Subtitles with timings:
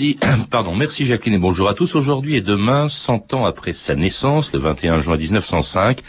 [0.50, 1.96] Pardon, merci Jacqueline et bonjour à tous.
[1.96, 6.00] Aujourd'hui et demain, 100 ans après sa naissance, le 21 juin 1905,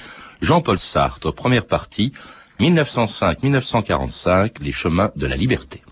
[0.42, 2.14] Jean-Paul Sartre, première partie,
[2.61, 5.83] 1905-1945, les chemins de la liberté.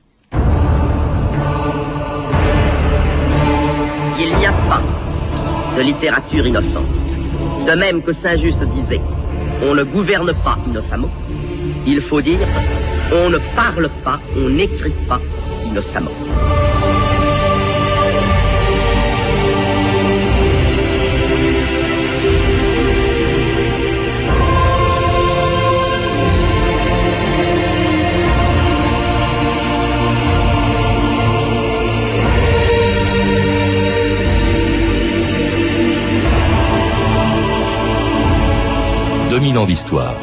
[4.17, 4.81] Il n'y a pas
[5.75, 6.87] de littérature innocente.
[7.67, 9.01] De même que Saint-Just disait,
[9.69, 11.11] on ne gouverne pas innocemment.
[11.85, 12.39] Il faut dire,
[13.11, 15.19] on ne parle pas, on n'écrit pas
[15.65, 16.11] innocemment.
[39.31, 40.13] 2000 ans d'histoire.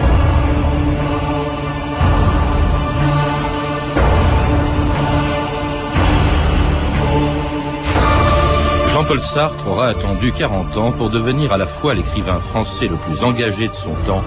[8.92, 13.24] Jean-Paul Sartre aura attendu 40 ans pour devenir à la fois l'écrivain français le plus
[13.24, 14.22] engagé de son temps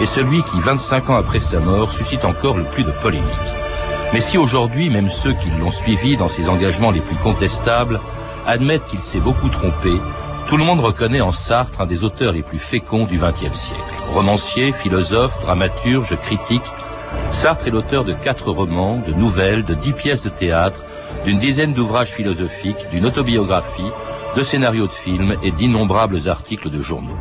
[0.00, 3.26] et celui qui, 25 ans après sa mort, suscite encore le plus de polémiques.
[4.12, 7.98] Mais si aujourd'hui, même ceux qui l'ont suivi dans ses engagements les plus contestables
[8.46, 9.90] admettent qu'il s'est beaucoup trompé,
[10.50, 13.84] tout le monde reconnaît en Sartre un des auteurs les plus féconds du XXe siècle.
[14.12, 16.64] Romancier, philosophe, dramaturge, critique,
[17.30, 20.80] Sartre est l'auteur de quatre romans, de nouvelles, de dix pièces de théâtre,
[21.24, 23.92] d'une dizaine d'ouvrages philosophiques, d'une autobiographie,
[24.36, 27.18] de scénarios de films et d'innombrables articles de journaux.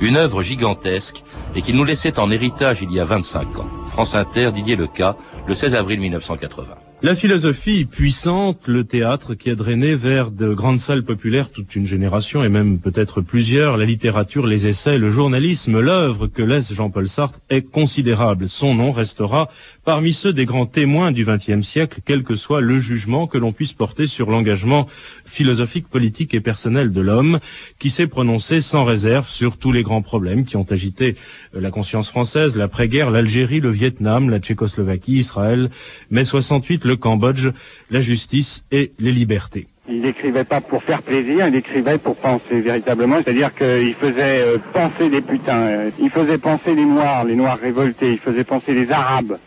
[0.00, 1.22] Une œuvre gigantesque
[1.54, 3.68] et qu'il nous laissait en héritage il y a 25 ans.
[3.86, 5.16] France Inter, Didier Leca,
[5.46, 6.74] le 16 avril 1980.
[7.02, 11.86] La philosophie puissante, le théâtre qui a drainé vers de grandes salles populaires toute une
[11.86, 17.06] génération et même peut-être plusieurs, la littérature, les essais, le journalisme, l'œuvre que laisse Jean-Paul
[17.06, 18.48] Sartre est considérable.
[18.48, 19.48] Son nom restera
[19.86, 23.52] parmi ceux des grands témoins du XXe siècle, quel que soit le jugement que l'on
[23.52, 24.88] puisse porter sur l'engagement
[25.24, 27.38] philosophique, politique et personnel de l'homme,
[27.78, 31.14] qui s'est prononcé sans réserve sur tous les grands problèmes qui ont agité
[31.54, 35.70] la conscience française, l'après-guerre, l'Algérie, le Vietnam, la Tchécoslovaquie, Israël,
[36.10, 37.50] mai 68, le Cambodge,
[37.88, 39.68] la justice et les libertés.
[39.88, 43.18] Il n'écrivait pas pour faire plaisir, il écrivait pour penser véritablement.
[43.22, 48.10] C'est-à-dire qu'il faisait euh, penser les putains, il faisait penser les Noirs, les Noirs révoltés,
[48.10, 49.38] il faisait penser les Arabes.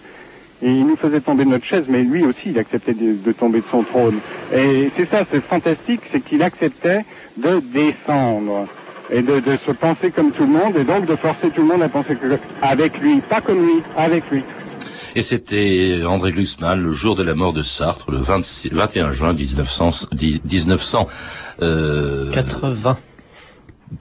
[0.62, 3.59] Et il nous faisait tomber de notre chaise, mais lui aussi, il acceptait de, tomber
[3.59, 4.20] de son trône.
[4.53, 7.06] Et c'est ça, c'est fantastique, c'est qu'il acceptait
[7.38, 8.68] de descendre
[9.12, 11.68] et de, de, se penser comme tout le monde, et donc de forcer tout le
[11.68, 12.16] monde à penser
[12.62, 14.44] avec lui, pas comme lui, avec lui.
[15.16, 20.09] Et c'était André Glusman le jour de la mort de Sartre, le 21 juin 1900.
[20.14, 21.08] 1900
[21.62, 22.98] euh, 80.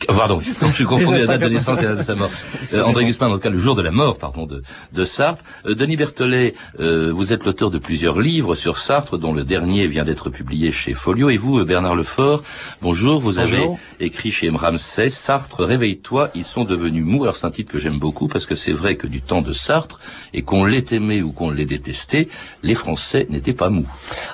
[0.06, 2.30] Pardon, je suis confondu la date de naissance et la date de sa mort.
[2.74, 4.62] Euh, André Guzman, en tout cas, le jour de la mort, pardon, de,
[4.92, 5.42] de Sartre.
[5.64, 9.86] Euh, Denis Berthollet, euh, vous êtes l'auteur de plusieurs livres sur Sartre, dont le dernier
[9.86, 11.30] vient d'être publié chez Folio.
[11.30, 12.42] Et vous, Bernard Lefort,
[12.82, 13.20] bonjour.
[13.20, 13.66] Vous avez
[13.98, 14.56] écrit chez M.
[14.56, 17.22] Ramsay, Sartre, réveille-toi, ils sont devenus mous.
[17.22, 19.52] Alors c'est un titre que j'aime beaucoup parce que c'est vrai que du temps de
[19.52, 20.00] Sartre,
[20.34, 22.28] et qu'on l'ait aimé ou qu'on l'ait détesté,
[22.62, 23.88] les Français n'étaient pas mous.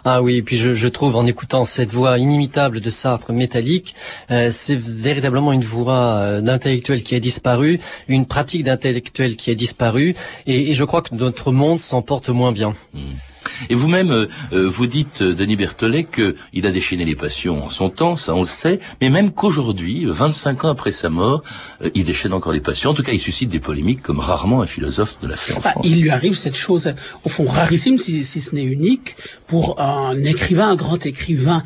[0.04, 3.94] Ah oui, et puis je, je, trouve en écoutant cette voix inimitable de Sartre métallique,
[4.28, 10.15] c'est véritablement une voix euh, d'intellectuel qui a disparu, une pratique d'intellectuel qui a disparu,
[10.47, 12.75] et, je crois que notre monde s'en porte moins bien.
[12.93, 13.15] Hmm.
[13.70, 17.69] Et vous-même, euh, euh, vous dites, euh, Denis Berthollet, qu'il a déchaîné les passions en
[17.69, 21.42] son temps, ça on le sait, mais même qu'aujourd'hui, 25 ans après sa mort,
[21.94, 22.91] il déchaîne encore les passions.
[22.91, 25.60] En tout cas, il suscite des polémiques comme rarement un philosophe de la fait en
[25.60, 25.87] bah, France.
[25.88, 26.92] Il lui arrive cette chose,
[27.25, 29.16] au fond, rarissime, si, ce n'est unique,
[29.47, 31.62] pour un écrivain, un grand écrivain,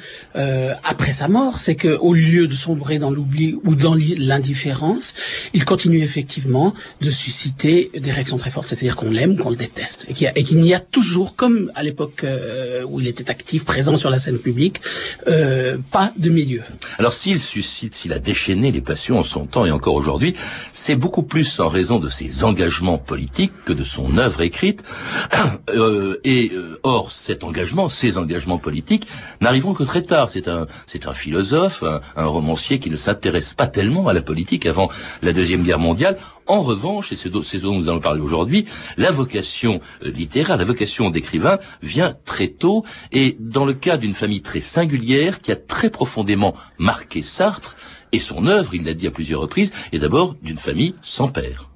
[0.84, 5.14] après sa mort, c'est que au lieu de sombrer dans l'oubli ou dans l'indifférence,
[5.54, 10.06] il continue effectivement de susciter des réactions très fortes, c'est-à-dire qu'on l'aime qu'on le déteste,
[10.08, 14.10] et qu'il n'y a toujours, comme à l'époque euh, où il était actif, présent sur
[14.10, 14.80] la scène publique,
[15.28, 16.62] euh, pas de milieu.
[16.98, 20.34] Alors s'il suscite, s'il a déchaîné les passions en son temps et encore aujourd'hui,
[20.72, 24.82] c'est beaucoup plus en raison de ses engagements politiques que de son œuvre écrite.
[25.74, 26.50] Euh, et
[26.82, 29.06] or, cet engagement, ces engagements politiques,
[29.40, 30.30] n'arriveront que très tard.
[30.30, 31.84] C'est un, c'est un philosophe,
[32.16, 34.88] un, romancier qui ne s'intéresse pas tellement à la politique avant
[35.20, 36.16] la deuxième guerre mondiale.
[36.46, 38.64] En revanche, et c'est ce dont nous allons parler aujourd'hui,
[38.96, 44.42] la vocation littéraire, la vocation d'écrivain vient très tôt et dans le cas d'une famille
[44.42, 47.76] très singulière qui a très profondément marqué Sartre
[48.12, 51.68] et son œuvre, il l'a dit à plusieurs reprises, est d'abord d'une famille sans père.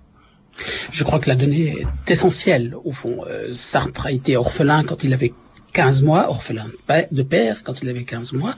[0.91, 2.75] Je crois que la donnée est essentielle.
[2.85, 5.33] Au fond, euh, Sartre a été orphelin quand il avait
[5.73, 6.67] 15 mois, orphelin
[7.11, 8.55] de père quand il avait 15 mois.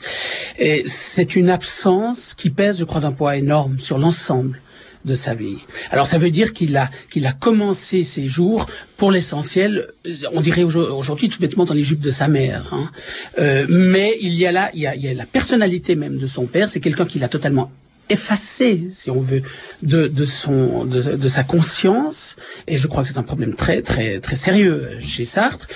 [0.58, 4.60] Et c'est une absence qui pèse, je crois, d'un poids énorme sur l'ensemble
[5.04, 5.58] de sa vie.
[5.90, 8.66] Alors ça veut dire qu'il a qu'il a commencé ses jours
[8.96, 9.88] pour l'essentiel,
[10.32, 12.72] on dirait aujourd'hui tout bêtement dans les jupes de sa mère.
[12.72, 12.90] Hein.
[13.38, 16.18] Euh, mais il y a là, il y a, il y a la personnalité même
[16.18, 16.68] de son père.
[16.68, 17.70] C'est quelqu'un qui l'a totalement
[18.08, 19.42] effacé, si on veut,
[19.82, 22.36] de, son, de, sa conscience.
[22.66, 25.66] Et je crois que c'est un problème très, très, très sérieux chez Sartre.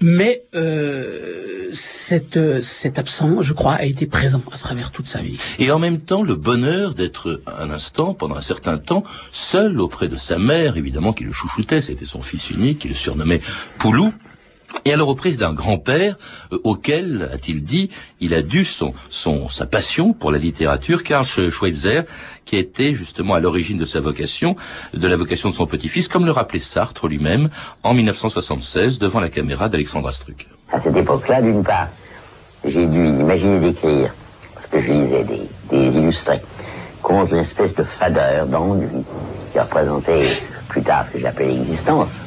[0.00, 5.38] Mais euh, cet absent, je crois, a été présent à travers toute sa vie.
[5.58, 10.08] Et en même temps, le bonheur d'être un instant, pendant un certain temps, seul auprès
[10.08, 13.40] de sa mère, évidemment, qui le chouchoutait, c'était son fils unique, qui le surnommait
[13.78, 14.12] Poulou,
[14.84, 16.16] et à la reprise d'un grand-père
[16.52, 21.26] euh, auquel, a-t-il dit, il a dû son, son, sa passion pour la littérature, Karl
[21.26, 22.02] Schweitzer,
[22.44, 24.56] qui était justement à l'origine de sa vocation,
[24.94, 27.50] de la vocation de son petit-fils, comme le rappelait Sartre lui-même
[27.82, 30.46] en 1976 devant la caméra d'Alexandra Struck.
[30.72, 31.88] À cette époque-là, d'une part,
[32.64, 34.12] j'ai dû imaginer d'écrire,
[34.54, 36.40] parce que je lisais des, des illustrés,
[37.02, 39.04] contre une espèce de fadeur d'ennui
[39.52, 40.30] qui représentait
[40.68, 42.20] plus tard ce que j'appelais l'existence.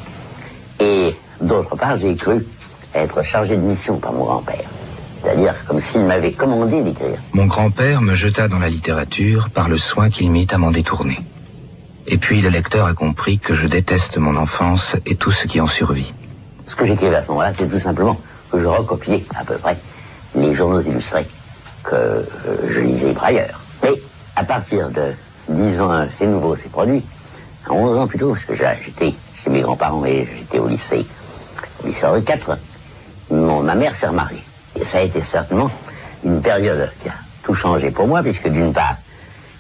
[0.79, 2.45] Et D'autre part, j'ai cru
[2.93, 4.69] être chargé de mission par mon grand-père.
[5.17, 7.17] C'est-à-dire comme s'il m'avait commandé d'écrire.
[7.33, 11.19] Mon grand-père me jeta dans la littérature par le soin qu'il mit à m'en détourner.
[12.07, 15.61] Et puis le lecteur a compris que je déteste mon enfance et tout ce qui
[15.61, 16.13] en survit.
[16.67, 18.19] Ce que j'écrivais à ce moment-là, c'est tout simplement
[18.51, 19.77] que je recopiais à peu près
[20.35, 21.27] les journaux illustrés
[21.83, 22.23] que euh,
[22.69, 23.59] je lisais par ailleurs.
[23.83, 23.93] Mais
[24.35, 25.13] à partir de
[25.49, 27.03] 10 ans, fait nouveau s'est produit.
[27.67, 31.05] À 11 ans plutôt, parce que j'étais chez mes grands-parents et j'étais au lycée
[31.83, 32.57] lycée Henri IV,
[33.29, 34.43] mon, ma mère s'est remariée.
[34.75, 35.71] Et ça a été certainement
[36.23, 37.13] une période qui a
[37.43, 38.97] tout changé pour moi, puisque d'une part,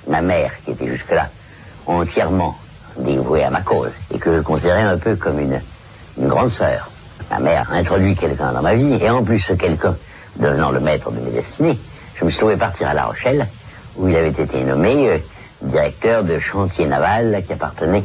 [0.07, 1.29] ma mère, qui était jusque-là
[1.87, 2.57] entièrement
[2.97, 5.61] dévouée à ma cause, et que je considérais un peu comme une,
[6.17, 6.89] une grande sœur.
[7.29, 9.95] Ma mère a introduit quelqu'un dans ma vie, et en plus ce quelqu'un
[10.37, 11.79] devenant le maître de mes destinées,
[12.15, 13.47] je me suis trouvé partir à La Rochelle,
[13.95, 15.17] où il avait été nommé euh,
[15.61, 18.03] directeur de chantier naval qui appartenait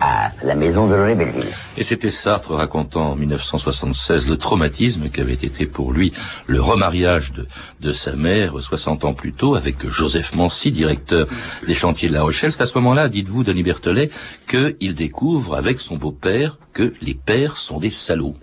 [0.00, 1.46] à la maison de Belleville.
[1.76, 6.12] Et c'était Sartre racontant en 1976 le traumatisme qu'avait été pour lui
[6.46, 7.46] le remariage de,
[7.80, 11.26] de sa mère 60 ans plus tôt avec Joseph Mancy, directeur
[11.66, 12.52] des chantiers de La Rochelle.
[12.52, 14.10] C'est à ce moment-là, dites-vous, Denis Berthelet,
[14.48, 18.36] qu'il découvre avec son beau-père que les pères sont des salauds.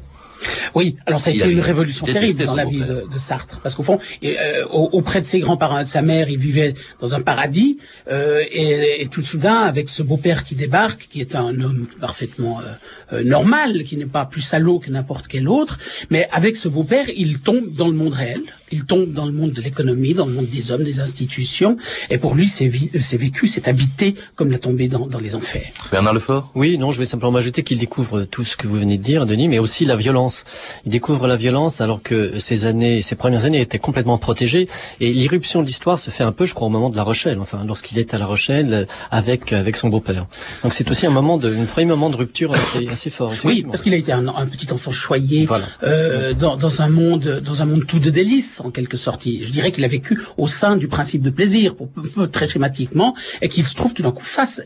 [0.75, 3.75] Oui, alors ça a été une révolution terrible dans la vie de, de, Sartre, parce
[3.75, 7.21] qu'au fond, euh, auprès de ses grands-parents et de sa mère, il vivait dans un
[7.21, 7.77] paradis,
[8.11, 12.59] euh, et, et, tout soudain, avec ce beau-père qui débarque, qui est un homme parfaitement
[12.61, 15.77] euh normal, qui n'est pas plus salaud que n'importe quel autre,
[16.09, 19.51] mais avec ce beau-père, il tombe dans le monde réel, il tombe dans le monde
[19.51, 21.77] de l'économie, dans le monde des hommes, des institutions,
[22.09, 25.71] et pour lui, c'est vécu, c'est habité comme la tombée dans, dans les enfers.
[25.91, 26.51] Bernard Lefort?
[26.55, 29.25] Oui, non, je vais simplement ajouter qu'il découvre tout ce que vous venez de dire,
[29.25, 30.43] Denis, mais aussi la violence.
[30.85, 34.67] Il découvre la violence alors que ses années, ses premières années étaient complètement protégées,
[34.99, 37.39] et l'irruption de l'histoire se fait un peu, je crois, au moment de La Rochelle,
[37.39, 40.25] enfin, lorsqu'il est à La Rochelle avec avec son beau-père.
[40.63, 43.33] Donc c'est aussi un moment de, un premier moment de rupture assez, assez fort.
[43.43, 45.47] Oui, parce qu'il a été un, un, petit enfant choyé
[45.83, 49.23] euh, dans, dans un monde, dans un monde tout de délices en quelque sorte.
[49.25, 51.89] Je dirais qu'il a vécu au sein du principe de plaisir, pour,
[52.31, 54.61] très schématiquement, et qu'il se trouve tout d'un coup face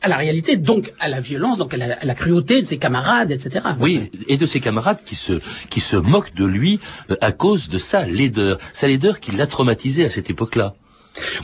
[0.00, 3.64] à la réalité, donc à la violence, donc à la, cruauté de ses camarades, etc.
[3.80, 6.78] Oui, et de ses camarades qui se qui se moquent de lui
[7.10, 10.74] euh, à cause de sa laideur, sa laideur qui l'a traumatisé à cette époque-là.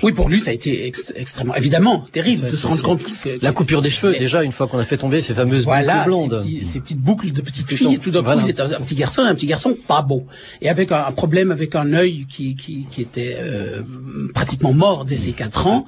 [0.02, 0.86] Oui, pour lui, ça a été
[1.16, 4.66] extrêmement, évidemment, terrible de se rendre compte que, la coupure des cheveux, déjà, une fois
[4.66, 6.42] qu'on a fait tomber ces fameuses boucles blondes.
[6.42, 9.22] Ces, ces, petites boucles de petites filles, tout d'un coup, il était un, petit garçon,
[9.22, 10.26] un petit garçon pas beau.
[10.60, 13.82] Et avec un, problème avec un œil qui, qui, qui était euh,
[14.34, 15.86] pratiquement mort dès ses quatre ans.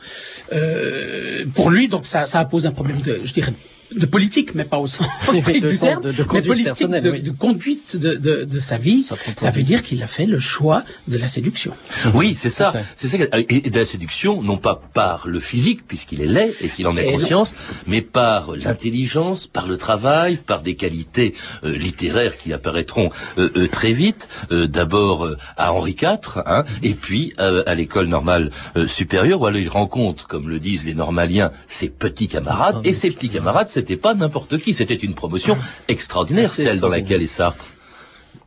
[0.52, 3.52] Euh, pour lui, donc, ça, ça a posé un problème de, je dirais,
[3.94, 8.14] de politique, mais pas au sens strict du terme, de, mais politique de, conduite de,
[8.44, 11.74] de, sa vie, ça, veut dire qu'il a fait le choix de la séduction.
[12.14, 12.72] Oui, c'est ça.
[12.94, 13.18] C'est ça.
[13.48, 16.96] Et de la séduction, non pas par le physique, puisqu'il est laid et qu'il en
[16.96, 17.54] ait conscience,
[17.86, 23.68] mais par l'intelligence, par le travail, par des qualités euh, littéraires qui apparaîtront euh, euh,
[23.68, 24.28] très vite.
[24.50, 28.50] D'abord à Henri IV, hein, et puis à l'école normale
[28.86, 32.92] supérieure, où alors il rencontre, comme le disent les normaliens, ses petits camarades, ah, et
[32.92, 37.26] ses petits camarades, c'était pas n'importe qui, c'était une promotion extraordinaire, celle dans laquelle est
[37.26, 37.66] Sartre.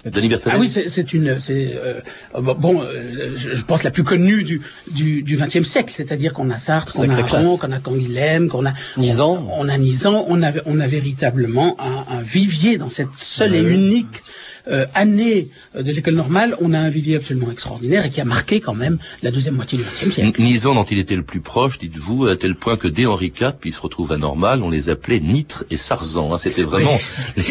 [0.05, 1.99] De Ah oui, c'est une, c'est euh,
[2.39, 6.93] bon, euh, je, pense la plus connue du du XXe siècle, c'est-à-dire qu'on a Sartre,
[6.93, 10.79] qu'on a Aron, qu'on a Canguilhem, qu'on a Nizan, on, a Nizan, on a on
[10.79, 14.21] a véritablement un, un vivier dans cette seule et unique
[14.69, 18.59] euh, année de l'école normale, on a un vivier absolument extraordinaire et qui a marqué
[18.59, 20.41] quand même la deuxième moitié du XXe siècle.
[20.41, 23.53] Nison dont il était le plus proche, dites-vous, à tel point que dès Henri IV,
[23.59, 26.33] puis il se retrouve à Normal, on les appelait Nitre et Sarzan.
[26.33, 26.37] Hein.
[26.37, 26.97] C'était vraiment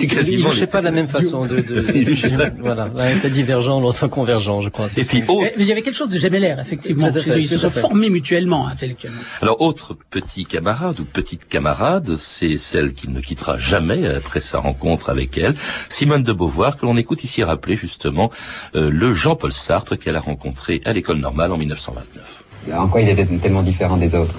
[0.09, 0.51] quasiment.
[0.53, 1.61] Il ne pas de la même façon de.
[1.61, 4.89] de, voilà, l'un était divergent, l'autre convergent, je crois.
[4.97, 5.23] Et puis,
[5.59, 7.11] il y avait quelque chose de gemellaire, effectivement.
[7.37, 9.21] ils se sont formés mutuellement intellectuellement.
[9.41, 14.59] Alors, autre petit camarade ou petite camarade, c'est celle qui ne quittera jamais après sa
[14.59, 15.55] rencontre avec elle,
[15.89, 18.31] Simone de Beauvoir, que l'on écoute ici rappeler justement
[18.75, 22.45] euh, le Jean-Paul Sartre qu'elle a rencontré à l'école normale en 1929.
[22.77, 24.35] En quoi il était tellement différent des autres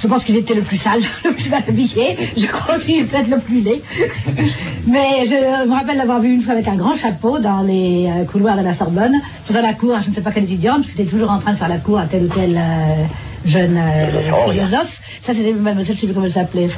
[0.00, 2.16] je pense qu'il était le plus sale, le plus mal habillé.
[2.36, 3.82] Je crois aussi peut-être le plus laid.
[4.88, 8.24] Mais je me rappelle l'avoir vu une fois avec un grand chapeau dans les euh,
[8.24, 9.14] couloirs de la Sorbonne,
[9.46, 11.38] faisant la cour à je ne sais pas quelle étudiante, parce qu'il était toujours en
[11.38, 13.04] train de faire la cour à tel ou tel euh,
[13.44, 15.00] jeune euh, philosophe.
[15.20, 16.68] Ça, c'était même, je ne sais plus comment il s'appelait.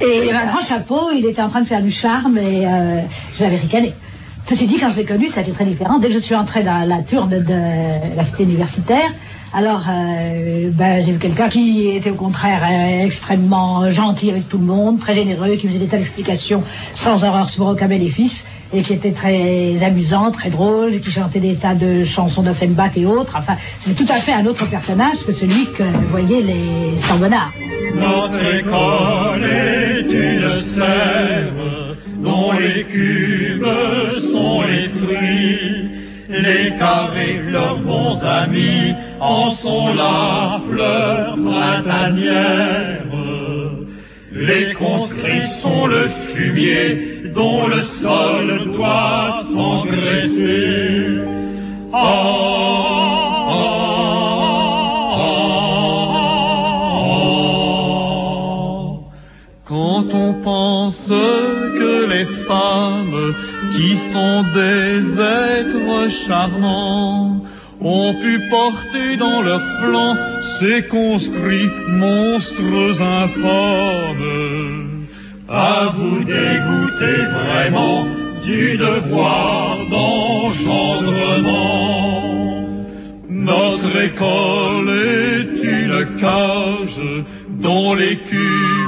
[0.00, 2.66] Et il avait un grand chapeau, il était en train de faire du charme et
[3.36, 3.92] je l'avais ricané.
[4.48, 5.98] Ceci dit, quand je l'ai connu, ça a été très différent.
[5.98, 7.42] Dès que je suis entré dans la tour de
[8.16, 9.10] la cité universitaire,
[9.52, 14.58] alors, euh, ben, j'ai vu quelqu'un qui était au contraire euh, extrêmement gentil avec tout
[14.58, 16.62] le monde, très généreux, qui faisait des tas d'explications
[16.94, 21.56] sans horreur sur aucun bénéfice, et qui était très amusant, très drôle, qui chantait des
[21.56, 23.34] tas de chansons d'Offenbach et autres.
[23.36, 25.82] Enfin, c'est tout à fait un autre personnage que celui que
[26.12, 27.50] voyaient les Sambonards.
[27.96, 29.50] Notre école
[30.12, 31.79] une
[32.22, 33.66] dont les cubes
[34.10, 35.90] sont les fruits
[36.30, 43.04] les carrés, leurs bons amis, en sont la fleur printanière.
[44.32, 51.18] Les conscrits sont le fumier dont le sol doit s'engraisser.
[60.42, 63.34] Pense que les femmes
[63.76, 67.42] qui sont des êtres charmants,
[67.80, 75.06] ont pu porter dans leurs flancs ces conscrits monstres informes.
[75.48, 78.06] À vous dégoûter vraiment
[78.44, 82.66] du devoir d'engendrement.
[83.28, 87.00] Notre école est une cage
[87.48, 88.16] dont les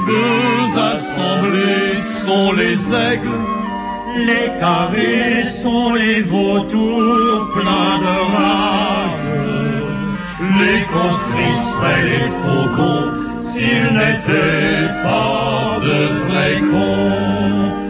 [0.05, 3.53] cubes assemblés sont les aigles
[4.15, 9.33] les carrés sont les vautours pleins de rage.
[10.59, 17.83] Les conscrits seraient les faucons s'ils n'étaient pas de vrais cons.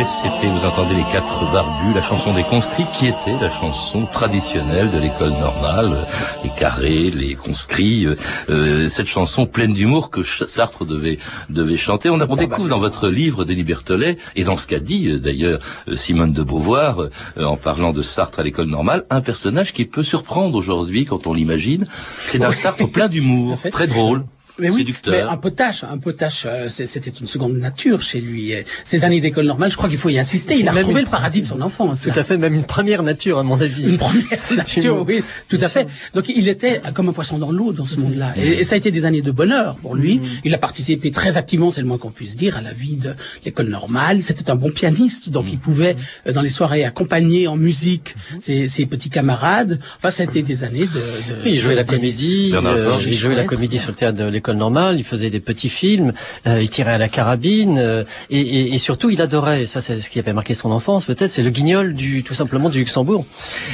[0.00, 4.06] Et c'était, vous entendez les quatre barbus, la chanson des conscrits qui était la chanson
[4.06, 6.06] traditionnelle de l'école normale,
[6.42, 8.16] les carrés, les conscrits, euh,
[8.48, 11.18] euh, cette chanson pleine d'humour que Sartre devait
[11.50, 12.08] devait chanter.
[12.08, 15.60] On, on découvre dans votre livre Denis Berthollet et dans ce qu'a dit euh, d'ailleurs
[15.92, 20.56] Simone de Beauvoir en parlant de Sartre à l'école normale, un personnage qui peut surprendre
[20.56, 21.86] aujourd'hui quand on l'imagine.
[22.24, 24.24] C'est un Sartre plein d'humour, très drôle
[24.60, 28.52] mais oui, Mais un potache, un potache, euh, c'était une seconde nature chez lui.
[28.84, 30.58] Ces années d'école normale, je crois qu'il faut y insister.
[30.58, 32.02] Il a retrouvé le paradis de son enfance.
[32.02, 33.84] Tout à fait, même une première nature, à mon avis.
[33.84, 34.24] Une première
[34.56, 35.86] nature, oui, tout à fait.
[36.14, 38.34] Donc il était comme un poisson dans l'eau dans ce monde-là.
[38.36, 40.18] Et, ça a été des années de bonheur pour lui.
[40.18, 40.22] Mm.
[40.44, 43.14] Il a participé très activement, c'est le moins qu'on puisse dire, à la vie de
[43.44, 44.22] l'école normale.
[44.22, 45.60] C'était un bon pianiste, donc il mm.
[45.60, 48.40] pouvait, euh, dans les soirées, accompagner en musique mm.
[48.40, 49.80] ses, ses petits camarades.
[49.98, 50.84] Enfin, ça a été des années de...
[50.86, 54.24] de oui, il jouait la comédie, euh, il jouait la comédie sur le théâtre de
[54.24, 56.12] l'école normal, il faisait des petits films,
[56.46, 60.18] euh, il tirait à la carabine, euh, et, surtout il adorait, ça c'est ce qui
[60.18, 63.24] avait marqué son enfance peut-être, c'est le guignol du tout simplement du Luxembourg.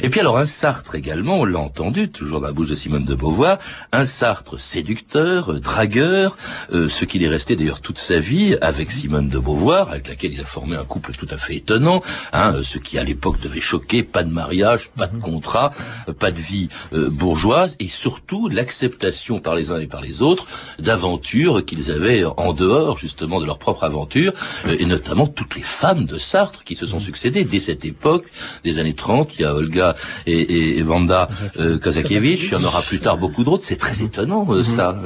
[0.03, 3.05] Et puis alors un Sartre également, on l'a entendu, toujours dans la bouche de Simone
[3.05, 3.59] de Beauvoir,
[3.93, 6.37] un Sartre séducteur, euh, dragueur,
[6.73, 10.41] ce qu'il est resté d'ailleurs toute sa vie avec Simone de Beauvoir, avec laquelle il
[10.41, 12.03] a formé un couple tout à fait étonnant,
[12.33, 15.73] hein, ce qui à l'époque devait choquer, pas de mariage, pas de contrat,
[16.19, 20.47] pas de vie bourgeoise, et surtout l'acceptation par les uns et par les autres
[20.79, 24.33] d'aventures qu'ils avaient en dehors justement de leur propre aventure,
[24.67, 28.27] euh, et notamment toutes les femmes de Sartre qui se sont succédées dès cette époque,
[28.65, 29.35] des années 30.
[29.39, 29.97] Il y a Olga
[30.27, 33.65] et, et, Vanda euh, Kazakiewicz, il y en aura plus tard beaucoup d'autres.
[33.65, 34.99] C'est très étonnant euh, ça.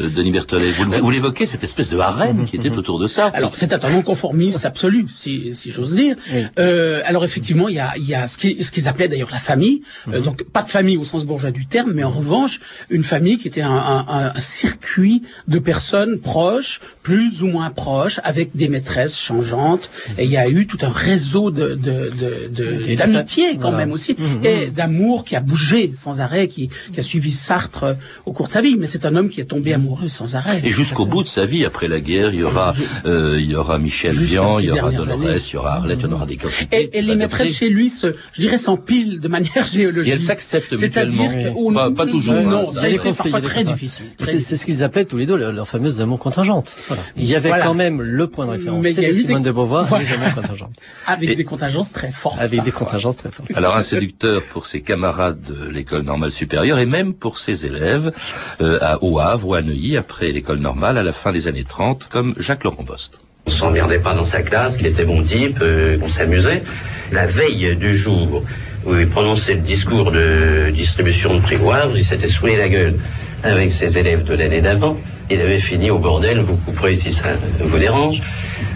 [0.00, 0.70] Euh, Denis Berthollet.
[0.72, 3.26] Vous, l'évoquez, cette espèce de harem qui était autour de ça.
[3.34, 6.16] Alors, c'est un non-conformiste absolu, si, si j'ose dire.
[6.58, 9.82] Euh, alors, effectivement, il y a, il y a ce qu'ils appelaient d'ailleurs la famille.
[10.08, 10.24] Euh, mhm.
[10.24, 13.48] donc, pas de famille au sens bourgeois du terme, mais en revanche, une famille qui
[13.48, 19.18] était un, un, un, circuit de personnes proches, plus ou moins proches, avec des maîtresses
[19.18, 19.90] changeantes.
[20.18, 23.78] Et il y a eu tout un réseau de, de, de, de- d'amitié quand Voilà.
[23.78, 24.44] même aussi, Mhm.
[24.46, 27.94] et d'amour qui a bougé sans arrêt, qui, qui a suivi Sartre euh,
[28.26, 28.76] au cours de sa vie.
[28.78, 30.60] Mais c'est un homme qui est tombé amoureux sans arrêt.
[30.64, 32.72] Et jusqu'au bout de sa vie, après la guerre, il y aura,
[33.04, 36.10] euh, il y aura Michel Vian, il y aura Dolores, il y aura Arlette, il
[36.10, 36.38] y aura des.
[36.72, 40.10] Et, et les maîtresses chez lui, se, je dirais, s'empilent de manière géologique.
[40.12, 41.54] Et elles s'acceptent C'est-à-dire mutuellement.
[41.54, 44.06] que, ou- Enfin, pas toujours, hein, Non, ça ça a été parfois très difficile.
[44.22, 46.74] C'est c'est ce qu'ils appelaient tous les deux leur, leur fameuse amour contingente.
[47.16, 47.64] Il y avait Voilà.
[47.64, 48.82] quand même le point de référence.
[48.82, 50.04] Mais il y a C'était eu des- Simone de Beauvoir, Voilà.
[50.04, 50.76] les amours contingentes.
[51.06, 52.38] Avec Et- des contingences très fortes.
[52.40, 53.50] Avec des contingences très fortes.
[53.54, 58.12] Alors un séducteur pour ses camarades de l'école normale supérieure et même pour ses élèves
[58.60, 61.64] euh, à, au Havre ou à Neuilly après l'école normale à la fin des années
[61.64, 63.20] 30 comme Jacques Laurent Bost.
[63.46, 66.62] On s'emmerdait pas dans sa classe, qu'il était bon type, euh, on s'amusait.
[67.10, 68.44] La veille du jour
[68.86, 72.94] où il prononçait le discours de distribution de prévoirs, il s'était saoulé la gueule
[73.42, 74.96] avec ses élèves de l'année d'avant.
[75.30, 78.20] Il avait fini au bordel, vous couperez si ça vous dérange.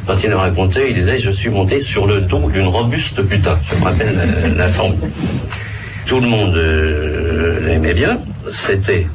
[0.06, 3.58] Quand il nous racontait, il disait, je suis monté sur le dos d'une robuste putain.
[3.70, 4.96] Je me rappelle la, la forme.
[6.06, 8.18] Tout le monde euh, l'aimait bien.
[8.50, 9.06] C'était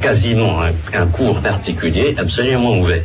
[0.00, 0.60] quasiment
[0.94, 3.02] un, cours particulier, absolument ouvert.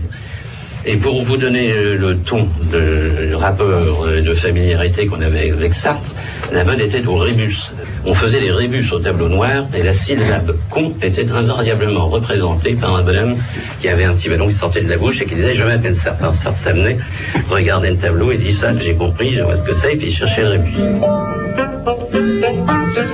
[0.86, 5.52] Et pour vous donner euh, le ton de le rapport euh, de familiarité qu'on avait
[5.52, 6.14] avec Sartre,
[6.52, 7.72] la mode était au rébus.
[8.05, 12.95] On faisait des rébus au tableau noir et la syllabe con était invariablement représentée par
[12.95, 13.38] un bonhomme
[13.79, 15.95] qui avait un petit ballon qui sortait de la bouche et qui disait je m'appelle
[15.95, 16.98] Sartre s'amenait,
[17.50, 20.07] regardait le tableau et dit ça, j'ai compris, je vois ce que c'est, et puis
[20.07, 20.74] il cherchait le rébus.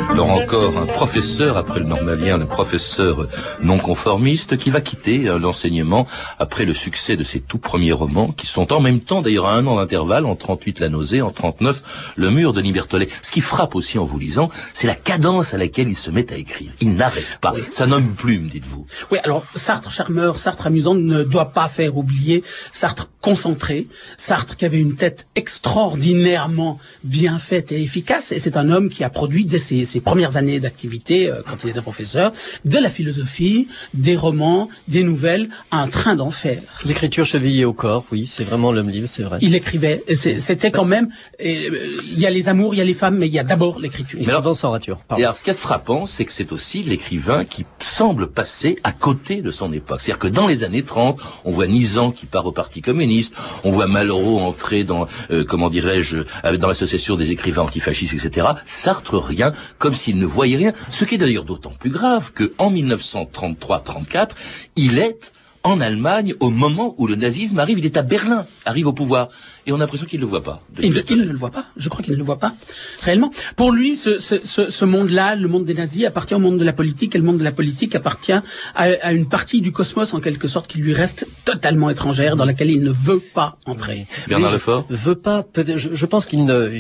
[0.09, 3.27] Alors encore un professeur après le normalien, le professeur
[3.61, 8.33] non conformiste qui va quitter euh, l'enseignement après le succès de ses tout premiers romans
[8.33, 11.31] qui sont en même temps d'ailleurs à un an d'intervalle en 38 La Nausée, en
[11.31, 13.07] 39 Le Mur de Libertolet.
[13.21, 14.49] Ce qui frappe aussi en vous lisant,
[14.79, 16.71] c'est la cadence à laquelle il se met à écrire.
[16.79, 17.53] Il n'arrête pas.
[17.69, 18.85] Ça nomme plume, dites-vous.
[19.11, 24.63] Oui, alors Sartre charmeur, Sartre amusant ne doit pas faire oublier Sartre concentré, Sartre qui
[24.63, 29.43] avait une tête extraordinairement bien faite et efficace, et c'est un homme qui a produit
[29.43, 32.31] dès ses, ses premières années d'activité, euh, quand il était professeur,
[32.63, 36.61] de la philosophie, des romans, des nouvelles, un train d'enfer.
[36.85, 39.39] L'écriture chevillée au corps, oui, c'est vraiment l'homme livre, c'est vrai.
[39.41, 41.09] Il écrivait, c'est- c'était quand même,
[41.43, 41.69] euh,
[42.13, 43.79] il y a les amours, il y a les femmes, mais il y a d'abord
[43.79, 44.17] l'écriture.
[44.21, 44.68] Ils sont
[45.17, 48.91] Et alors, ce qui est frappant, c'est que c'est aussi l'écrivain qui semble passer à
[48.91, 50.01] côté de son époque.
[50.01, 53.69] C'est-à-dire que dans les années 30, on voit Nizan qui part au Parti communiste, on
[53.69, 58.47] voit Malraux entrer dans, euh, comment dirais-je, euh, dans l'association des écrivains antifascistes, etc.
[58.65, 60.73] Sartre, rien, comme s'il ne voyait rien.
[60.89, 64.29] Ce qui est d'ailleurs d'autant plus grave que en 1933-34,
[64.75, 65.31] il est
[65.63, 67.79] en Allemagne au moment où le nazisme arrive.
[67.79, 69.27] Il est à Berlin, arrive au pouvoir.
[69.67, 70.61] Et on a l'impression qu'il ne le voit pas.
[70.81, 71.65] Il, ne- il ne le voit pas.
[71.75, 72.55] Je crois qu'il ne le voit pas
[73.01, 73.29] réellement.
[73.55, 76.63] Pour lui, ce, ce, ce, ce monde-là, le monde des nazis, appartient au monde de
[76.63, 78.41] la politique, et le monde de la politique appartient à,
[78.75, 82.71] à une partie du cosmos, en quelque sorte, qui lui reste totalement étrangère, dans laquelle
[82.71, 84.07] il ne veut pas entrer.
[84.27, 85.45] Bernard Lefort je Veut pas,
[85.75, 86.71] je, je pense qu'il ne,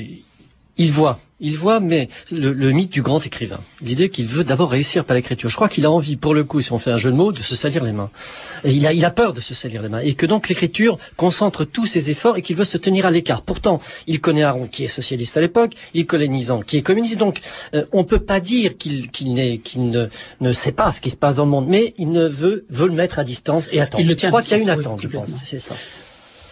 [0.77, 4.71] il voit, il voit, mais le, le mythe du grand écrivain, l'idée qu'il veut d'abord
[4.71, 5.49] réussir par l'écriture.
[5.49, 7.31] Je crois qu'il a envie, pour le coup, si on fait un jeu de mots,
[7.31, 8.09] de se salir les mains.
[8.63, 10.97] Et il a, il a peur de se salir les mains, et que donc l'écriture
[11.15, 13.41] concentre tous ses efforts et qu'il veut se tenir à l'écart.
[13.41, 17.17] Pourtant, il connaît Aaron, qui est socialiste à l'époque, il connaît Nizan, qui est communiste.
[17.19, 17.39] Donc,
[17.73, 20.07] euh, on peut pas dire qu'il, qu'il n'est, qu'il ne,
[20.41, 22.87] ne sait pas ce qui se passe dans le monde, mais il ne veut, veut
[22.87, 24.03] le mettre à distance et attendre.
[24.03, 25.31] Il le je crois qu'il y a une attente, je pense.
[25.45, 25.75] C'est ça.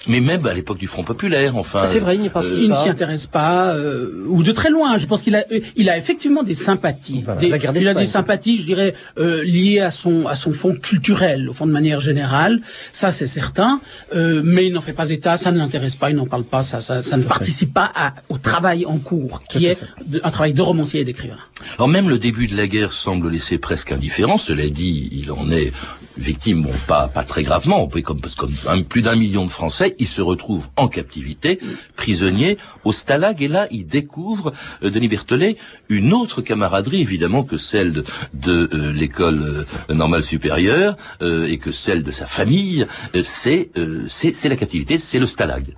[0.07, 1.83] Mais même à l'époque du Front Populaire, enfin.
[1.83, 4.97] C'est vrai, il n'y participe Il ne s'y intéresse pas, euh, ou de très loin.
[4.97, 7.21] Je pense qu'il a, euh, il a effectivement des sympathies.
[7.25, 7.47] Voilà, Des-
[7.81, 11.53] il a des sympathies, je dirais, euh, liées à son à son fond culturel, au
[11.53, 12.61] fond de manière générale.
[12.93, 13.81] Ça, c'est certain.
[14.15, 15.35] Euh, mais il n'en fait pas état.
[15.37, 16.09] Ça ne l'intéresse pas.
[16.09, 16.61] Il n'en parle pas.
[16.61, 19.77] Ça, ça, ça ne participe pas à- au travail en cours, qui est
[20.23, 21.37] un travail de romancier et d'écrivain.
[21.77, 24.37] Alors même le début de la guerre semble laisser presque indifférent.
[24.37, 25.71] Cela dit, il en est
[26.17, 29.95] victime, bon, pas pas très gravement, comme parce que comme plus d'un million de Français,
[29.99, 31.59] il se retrouve en captivité,
[31.95, 34.53] prisonnier au Stalag, et là, il découvre
[34.83, 35.57] euh, Denis Berthollet
[35.89, 38.03] une autre camaraderie, évidemment, que celle de,
[38.33, 42.87] de, euh, l'école euh, normale supérieure euh, et que celle de sa famille.
[43.23, 43.71] C'est
[44.07, 45.75] c'est la captivité, c'est le Stalag.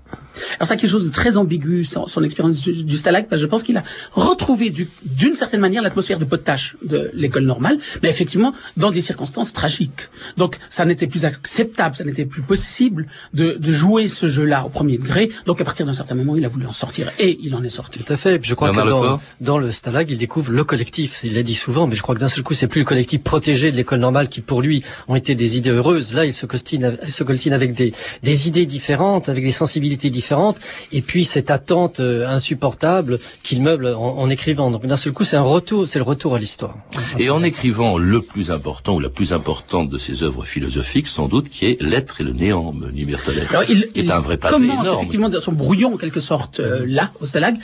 [0.59, 3.45] Alors ça, quelque chose de très ambigu, son, son expérience du, du Stalag, parce que
[3.45, 7.77] je pense qu'il a retrouvé du- d'une certaine manière l'atmosphère de potache de l'école normale,
[8.03, 10.09] mais effectivement dans des circonstances tragiques.
[10.37, 14.69] Donc ça n'était plus acceptable, ça n'était plus possible de, de jouer ce jeu-là au
[14.69, 15.29] premier degré.
[15.45, 17.69] Donc à partir d'un certain moment, il a voulu en sortir, et il en est
[17.69, 17.99] sorti.
[17.99, 18.39] Tout à fait.
[18.43, 19.01] Je crois que dans,
[19.41, 21.19] dans le Stalag, il découvre le collectif.
[21.23, 23.21] Il l'a dit souvent, mais je crois que d'un seul coup, c'est plus le collectif
[23.21, 26.13] protégé de l'école normale qui, pour lui, ont été des idées heureuses.
[26.13, 30.09] Là, il se coltine, il se coltine avec des, des idées différentes, avec des sensibilités
[30.09, 30.28] différentes.
[30.29, 30.57] Différentes,
[30.91, 34.69] et puis cette attente euh, insupportable qu'il meuble en, en, écrivant.
[34.69, 36.75] Donc d'un seul coup, c'est un retour, c'est le retour à l'histoire.
[37.17, 41.27] Et en écrivant le plus important ou la plus importante de ses œuvres philosophiques, sans
[41.27, 44.85] doute, qui est L'être et le néant, Berthollet, il, qui est un vrai pavé commence
[44.85, 44.97] énorme.
[44.99, 47.55] effectivement dans son brouillon en quelque sorte euh, là au Stalag.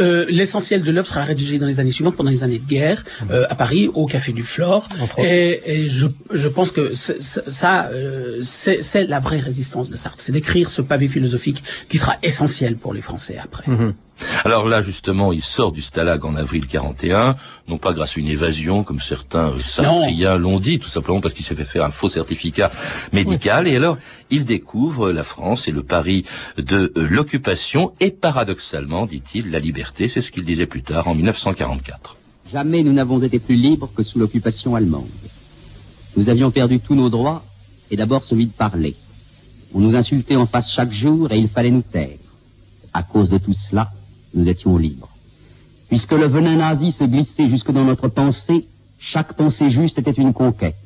[0.00, 3.04] Euh, L'essentiel de l'œuvre sera rédigé dans les années suivantes, pendant les années de guerre,
[3.30, 4.88] euh, à Paris, au Café du Flore.
[5.18, 10.32] Et, et je, je pense que ça, euh, c'est la vraie résistance de Sartre, c'est
[10.32, 13.66] d'écrire ce pavé philosophique qui sera essentiel pour les Français après.
[13.66, 13.92] -hmm.
[14.44, 17.36] Alors là, justement, il sort du Stalag en avril 41,
[17.68, 21.34] non pas grâce à une évasion, comme certains euh, sartriens l'ont dit, tout simplement parce
[21.34, 22.70] qu'il s'est fait faire un faux certificat
[23.12, 23.64] médical.
[23.64, 23.72] Oui.
[23.72, 23.98] Et alors,
[24.30, 26.24] il découvre la France et le Paris
[26.56, 30.08] de euh, l'occupation et paradoxalement, dit-il, la liberté.
[30.08, 32.16] C'est ce qu'il disait plus tard, en 1944.
[32.52, 35.08] Jamais nous n'avons été plus libres que sous l'occupation allemande.
[36.16, 37.42] Nous avions perdu tous nos droits,
[37.90, 38.94] et d'abord celui de parler.
[39.74, 42.18] On nous insultait en face chaque jour et il fallait nous taire.
[42.92, 43.90] À cause de tout cela,
[44.32, 45.08] nous étions libres.
[45.88, 48.68] Puisque le venin nazi se glissait jusque dans notre pensée,
[49.00, 50.76] chaque pensée juste était une conquête.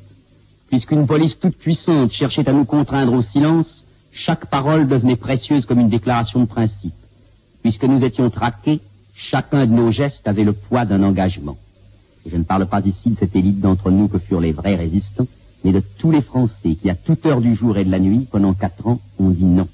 [0.69, 5.79] Puisqu'une police toute puissante cherchait à nous contraindre au silence, chaque parole devenait précieuse comme
[5.79, 6.93] une déclaration de principe.
[7.61, 8.81] Puisque nous étions traqués,
[9.13, 11.57] chacun de nos gestes avait le poids d'un engagement.
[12.25, 14.75] Et je ne parle pas ici de cette élite d'entre nous que furent les vrais
[14.75, 15.27] résistants,
[15.63, 18.27] mais de tous les Français qui, à toute heure du jour et de la nuit,
[18.31, 19.67] pendant quatre ans, ont dit non.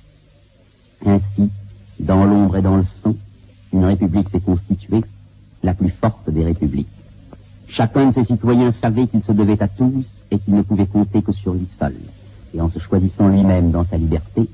[1.06, 1.52] Ainsi,
[2.00, 3.16] dans l'ombre et dans le sang,
[3.74, 5.04] une république s'est constituée,
[5.64, 6.88] la plus forte des républiques.
[7.68, 11.22] Chacun de ses citoyens savait qu'il se devait à tous et qu'il ne pouvait compter
[11.22, 11.96] que sur lui seul.
[12.54, 14.48] Et en se choisissant lui-même dans sa liberté,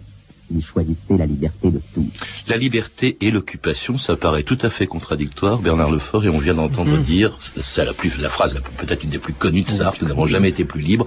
[0.53, 2.05] il choisissait la liberté de tous.
[2.47, 6.53] La liberté et l'occupation, ça paraît tout à fait contradictoire, Bernard Lefort, et on vient
[6.53, 7.01] d'entendre mmh.
[7.01, 10.25] dire, c'est la, plus, la phrase peut-être une des plus connues de Sartre, nous n'avons
[10.25, 11.05] jamais été plus libres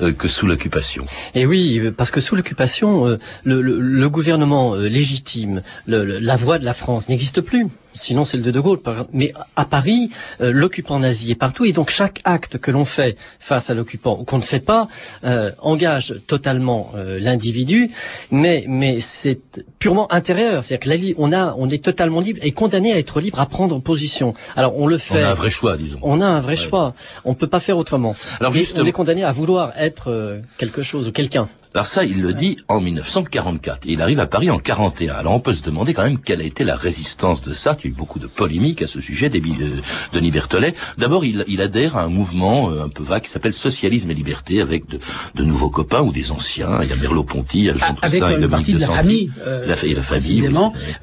[0.00, 1.04] euh, que sous l'occupation.
[1.34, 6.36] Et oui, parce que sous l'occupation, euh, le, le, le, gouvernement euh, légitime, le, la
[6.36, 7.68] voix de la France n'existe plus.
[7.94, 8.80] Sinon, c'est le de De Gaulle.
[9.12, 13.16] Mais à Paris, euh, l'occupant nazi est partout, et donc chaque acte que l'on fait
[13.38, 14.88] face à l'occupant ou qu'on ne fait pas
[15.24, 17.90] euh, engage totalement euh, l'individu,
[18.30, 19.40] mais mais c'est
[19.78, 20.64] purement intérieur.
[20.64, 23.78] C'est-à-dire que on a, on est totalement libre et condamné à être libre à prendre
[23.80, 24.34] position.
[24.56, 25.22] Alors on le fait.
[25.22, 25.98] On a un vrai choix, disons.
[26.02, 26.56] On a un vrai ouais.
[26.56, 26.94] choix.
[27.24, 28.14] On peut pas faire autrement.
[28.40, 31.48] Alors juste, on est condamné à vouloir être quelque chose ou quelqu'un.
[31.74, 33.86] Alors ça, il le dit en 1944.
[33.86, 35.14] Et il arrive à Paris en 41.
[35.14, 37.84] Alors on peut se demander quand même quelle a été la résistance de Sartre.
[37.84, 39.40] Il y a eu beaucoup de polémiques à ce sujet, de
[40.12, 40.74] Denis Berthollet.
[40.98, 44.14] D'abord, il, il, adhère à un mouvement euh, un peu vague qui s'appelle Socialisme et
[44.14, 44.98] Liberté, avec de,
[45.34, 46.80] de, nouveaux copains ou des anciens.
[46.82, 48.88] Il y a Merleau-Ponty, il y a Jean avec Toussaint, une partie de, de la
[48.88, 49.30] famille.
[49.46, 50.42] Euh, la, et la famille.
[50.46, 50.54] Oui,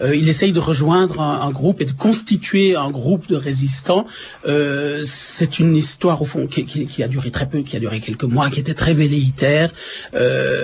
[0.01, 4.05] euh, il essaye de rejoindre un, un, groupe et de constituer un groupe de résistants.
[4.47, 7.79] Euh, C'est une histoire au fond qui, qui, qui, a duré très peu, qui a
[7.79, 9.71] duré quelques mois, qui était très velléitaire.
[10.13, 10.58] Euh,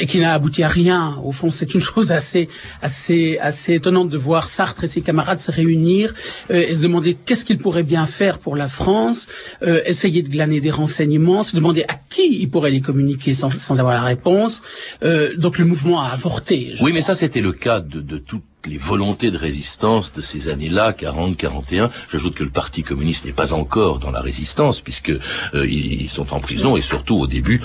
[0.00, 1.18] et qui n'a abouti à rien.
[1.22, 2.48] Au fond, c'est une chose assez,
[2.80, 6.14] assez, assez étonnante de voir Sartre et ses camarades se réunir
[6.50, 9.28] euh, et se demander qu'est-ce qu'ils pourraient bien faire pour la France,
[9.62, 13.48] euh, essayer de glaner des renseignements, se demander à qui ils pourraient les communiquer sans,
[13.48, 14.62] sans avoir la réponse.
[15.02, 16.74] Euh, donc le mouvement a avorté.
[16.80, 20.48] Oui, mais ça c'était le cas de, de tout les volontés de résistance de ces
[20.48, 21.90] années-là, 40, 41.
[22.10, 26.32] J'ajoute que le Parti communiste n'est pas encore dans la résistance puisque euh, ils, sont
[26.34, 27.60] en prison et surtout au début,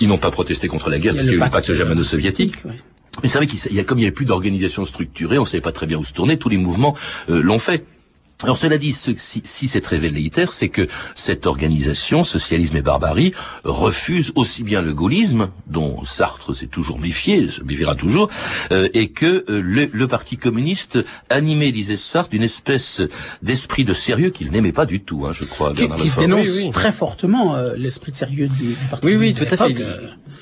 [0.00, 2.54] ils n'ont pas protesté contre la guerre parce qu'il y a eu le pacte germano-soviétique.
[2.64, 2.72] Oui.
[3.22, 5.46] Mais c'est vrai qu'il y a comme il n'y avait plus d'organisation structurée, on ne
[5.46, 6.36] savait pas très bien où se tourner.
[6.36, 6.94] Tous les mouvements
[7.30, 7.84] euh, l'ont fait.
[8.44, 12.82] Alors cela dit, ce, si, si c'est très velléitaire, c'est que cette organisation, socialisme et
[12.82, 13.32] barbarie,
[13.64, 18.28] refuse aussi bien le gaullisme, dont Sartre s'est toujours méfié, se méfiera toujours,
[18.70, 23.02] euh, et que euh, le, le, Parti communiste animé, disait Sartre, d'une espèce
[23.42, 25.72] d'esprit de sérieux qu'il n'aimait pas du tout, hein, je crois.
[25.74, 26.70] Qui, qui dénonce oui, oui.
[26.70, 29.40] très fortement euh, l'esprit de sérieux du, du Parti oui, communiste.
[29.40, 29.84] Oui, oui, tout à fait.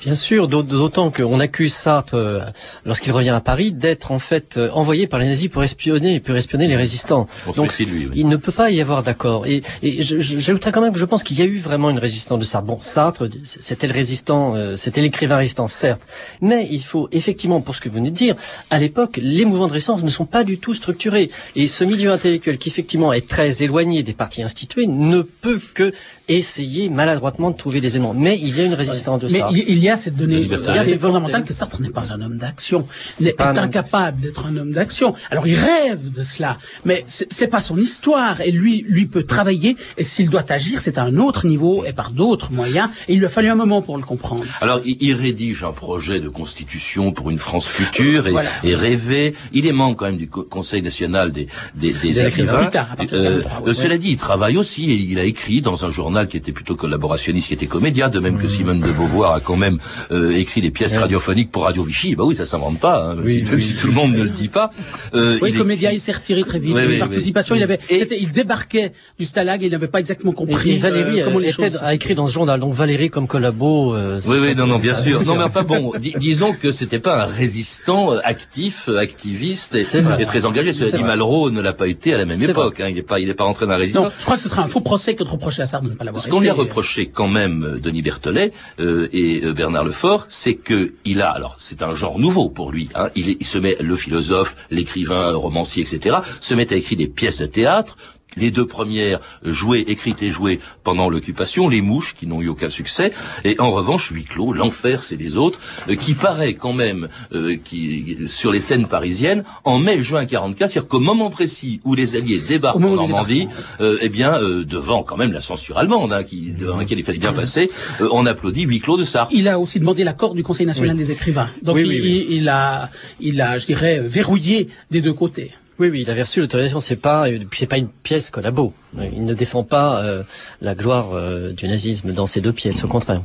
[0.01, 2.41] Bien sûr, d'autant qu'on accuse Sartre, euh,
[2.85, 6.35] lorsqu'il revient à Paris, d'être en fait euh, envoyé par les nazis pour espionner, pour
[6.35, 7.27] espionner les résistants.
[7.55, 8.11] Donc, lui, oui.
[8.15, 9.45] il ne peut pas y avoir d'accord.
[9.47, 12.39] Et, et j'ajouterais quand même que je pense qu'il y a eu vraiment une résistance
[12.39, 12.67] de Sartre.
[12.67, 16.01] Bon, Sartre, c'était le résistant, euh, c'était l'écrivain résistant, certes.
[16.41, 18.35] Mais il faut effectivement, pour ce que vous venez de dire,
[18.69, 21.31] à l'époque, les mouvements de résistance ne sont pas du tout structurés.
[21.55, 25.91] Et ce milieu intellectuel qui effectivement est très éloigné des partis institués ne peut que
[26.27, 28.13] essayer maladroitement de trouver des éléments.
[28.13, 29.53] Mais il y a une résistance de mais Sartre.
[29.55, 32.21] Il y a cette donnée, il y a cette fondamentale que Sartre n'est pas un
[32.21, 32.87] homme d'action,
[33.21, 35.15] n'est est, est incapable d'être un homme d'action.
[35.31, 38.41] Alors il rêve de cela, mais c'est pas son histoire.
[38.41, 39.77] Et lui, lui peut travailler.
[39.97, 42.89] Et s'il doit agir, c'est à un autre niveau et par d'autres moyens.
[43.07, 44.43] Et il lui a fallu un moment pour le comprendre.
[44.61, 48.49] Alors il, il rédige un projet de constitution pour une France future et, voilà.
[48.63, 49.33] et rêver.
[49.53, 52.65] Il est membre quand même du Conseil national des, des, des, des écrivains.
[52.65, 53.73] Tard, euh, ouais.
[53.73, 54.89] Cela dit, il travaille aussi.
[54.91, 58.19] Et il a écrit dans un journal qui était plutôt collaborationniste, qui était comédien, de
[58.19, 59.79] même que Simone de Beauvoir a quand même
[60.11, 62.15] euh, écrit des pièces radiophoniques pour Radio Vichy.
[62.15, 63.11] Bah oui, ça s'invente pas.
[63.11, 64.71] Hein, si, tout le monde ne le dit pas.
[65.13, 66.75] Euh, oui, Comédia, il s'est retiré très vite.
[66.75, 70.71] Oui, participation, il avait, il débarquait du Stalag et il n'avait pas exactement compris.
[70.71, 72.59] Et, Valérie comment les choses a écrit dans ce journal.
[72.59, 73.95] Donc Valérie comme collabo.
[73.95, 75.23] oui, oui, non, non, bien sûr.
[75.23, 79.85] Non, mais enfin bon, disons que c'était pas un résistant actif, activiste et,
[80.25, 80.73] très engagé.
[80.73, 82.79] Cela dit, Malraux ne l'a pas été à la même époque.
[82.79, 82.87] Hein.
[82.89, 84.05] Il n'est pas, il est pas rentré dans la résistance.
[84.05, 86.23] Non, je crois que ce sera un faux procès que de reprocher à Sartre l'avoir
[86.23, 90.25] Ce qu'on lui a reproché quand même, euh, Denis Berthelet euh, et euh, Bernard Lefort,
[90.29, 92.89] c'est que il a, alors c'est un genre nouveau pour lui.
[92.95, 96.17] Hein, il, il se met le philosophe, l'écrivain, le romancier, etc.
[96.41, 97.97] se met à écrire des pièces de théâtre
[98.37, 102.69] les deux premières jouées, écrites et jouées pendant l'occupation, Les Mouches, qui n'ont eu aucun
[102.69, 103.11] succès,
[103.43, 107.57] et en revanche, Huis clos, L'Enfer, c'est les autres, euh, qui paraît quand même euh,
[107.63, 112.39] qui, sur les scènes parisiennes en mai-juin 44, c'est-à-dire qu'au moment précis où les Alliés
[112.47, 113.47] débarquent en Normandie,
[113.81, 117.17] euh, eh bien, devant quand même la censure allemande, hein, qui, devant laquelle il fallait
[117.17, 117.67] bien passer,
[117.99, 119.31] on applaudit Huis clos de Sartre.
[119.33, 121.49] Il a aussi demandé l'accord du Conseil national des écrivains.
[121.61, 125.53] Donc il, il, a, il a, je dirais, verrouillé des deux côtés.
[125.79, 126.79] Oui, oui, il a reçu l'autorisation.
[126.79, 128.73] C'est pas, c'est pas une pièce collabo.
[128.99, 130.23] Il ne défend pas euh,
[130.59, 133.21] la gloire euh, du nazisme dans ces deux pièces, au contraire.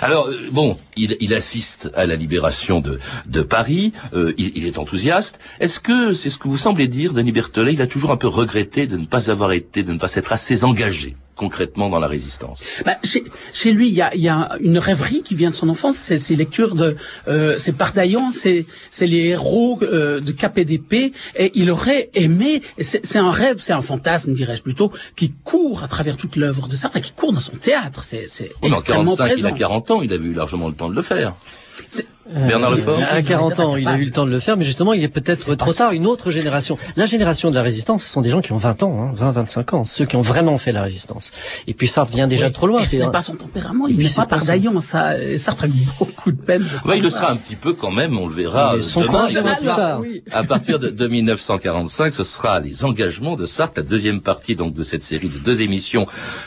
[0.00, 3.92] Alors euh, bon, il, il, assiste à la libération de, de Paris.
[4.14, 5.40] Il, il, est enthousiaste.
[5.58, 8.28] Est-ce que c'est ce que vous semblez dire, Denis Berthelet Il a toujours un peu
[8.28, 12.08] regretté de ne pas avoir été, de ne pas s'être assez engagé concrètement dans la
[12.08, 15.54] résistance bah, chez, chez, lui, il y a, y a, une rêverie qui vient de
[15.54, 15.96] son enfance.
[15.96, 16.96] C'est ses lectures de,
[17.28, 18.66] euh, c'est Pardaillan, c'est
[19.00, 22.62] les héros euh, de KPDP, et il aurait aimé.
[22.80, 26.76] C'est un rêve, c'est un fantasme, dirais-je plutôt, qui court à travers toute l'œuvre de
[26.76, 28.02] Sartre, qui court dans son théâtre.
[28.02, 28.24] C'est
[28.62, 31.02] extrêmement en 45, Il a 40 ans, il avait eu largement le temps de le
[31.02, 31.34] faire.
[32.32, 34.64] Bernard euh, Lefort À 40 ans, il a eu le temps de le faire, mais
[34.64, 35.92] justement, il est peut-être trop tard.
[35.92, 36.76] Une autre génération.
[36.96, 39.30] La génération de la résistance, ce sont des gens qui ont 20 ans, hein, 20,
[39.32, 41.30] 25 ans, ceux qui ont vraiment fait la résistance.
[41.66, 42.84] Et puis Sartre vient déjà trop loin.
[42.84, 44.80] Ce n'est pas son tempérament, il n'est pas par Daillon.
[44.80, 46.64] Ça, Sartre a eu beaucoup de peine.
[46.94, 49.26] il le sera un petit peu quand même, on le verra son demain.
[50.32, 54.72] À partir de, de 1945, ce sera les engagements de Sartre, la deuxième partie donc
[54.72, 56.06] de cette série de deux émissions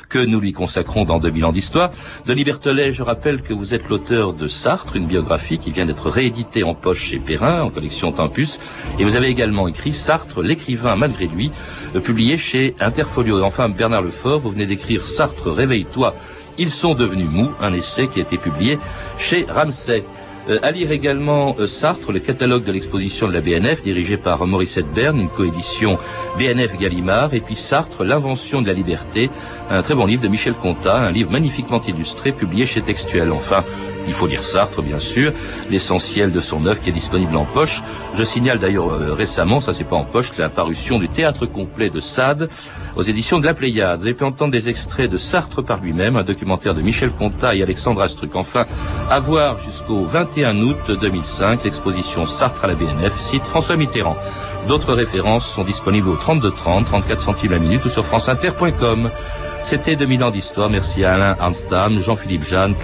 [0.09, 1.91] que nous lui consacrons dans 2000 ans d'histoire.
[2.25, 6.09] Denis Berthelet, je rappelle que vous êtes l'auteur de Sartre, une biographie qui vient d'être
[6.09, 8.59] réédité en poche chez Perrin, en collection Tempus.
[8.97, 11.51] Et vous avez également écrit Sartre, l'écrivain malgré lui,
[11.95, 13.43] euh, publié chez Interfolio.
[13.43, 16.15] Enfin, Bernard Lefort, vous venez d'écrire Sartre, réveille-toi.
[16.57, 18.77] Ils sont devenus mous, un essai qui a été publié
[19.17, 20.03] chez Ramsay.
[20.49, 24.45] Euh, à lire également euh, Sartre, le catalogue de l'exposition de la BNF, dirigé par
[24.47, 25.99] Mauricette Berne, une coédition
[26.39, 29.29] BNF Gallimard, et puis Sartre, l'invention de la liberté,
[29.69, 33.31] un très bon livre de Michel Contat, un livre magnifiquement illustré, publié chez Textuel.
[33.31, 33.63] Enfin,
[34.07, 35.33] il faut lire Sartre, bien sûr,
[35.69, 37.83] l'essentiel de son œuvre qui est disponible en poche.
[38.15, 41.91] Je signale d'ailleurs euh, récemment, ça c'est pas en poche, la parution du théâtre complet
[41.91, 42.49] de Sade
[42.95, 43.99] aux éditions de la Pléiade.
[43.99, 47.55] Vous avez pu entendre des extraits de Sartre par lui-même, un documentaire de Michel Contat
[47.55, 48.35] et Alexandre Astruc.
[48.35, 48.65] Enfin,
[49.11, 54.17] à voir jusqu'au 21 août 2005, l'exposition Sartre à la BNF, site François Mitterrand.
[54.67, 59.09] D'autres références sont disponibles au 32 30, 34 centimes la minute ou sur franceinter.com.
[59.63, 60.69] C'était 2000 ans d'histoire.
[60.69, 62.75] Merci à Alain Armstrong, Jean-Philippe Jeanne,